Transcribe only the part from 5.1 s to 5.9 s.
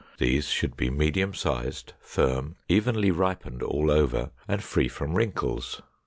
wrinkles.